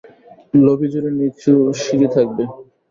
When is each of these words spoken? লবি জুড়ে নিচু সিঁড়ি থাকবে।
লবি 0.63 0.87
জুড়ে 0.91 1.11
নিচু 1.17 1.51
সিঁড়ি 1.81 2.07
থাকবে। 2.15 2.43